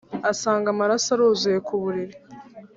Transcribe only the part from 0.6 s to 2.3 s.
amaraso aruzuye ku buriri.